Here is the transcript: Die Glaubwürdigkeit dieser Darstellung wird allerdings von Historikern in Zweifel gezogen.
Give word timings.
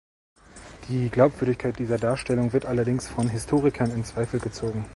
Die 0.89 1.11
Glaubwürdigkeit 1.11 1.77
dieser 1.77 1.99
Darstellung 1.99 2.53
wird 2.53 2.65
allerdings 2.65 3.07
von 3.07 3.29
Historikern 3.29 3.91
in 3.91 4.03
Zweifel 4.03 4.39
gezogen. 4.39 4.83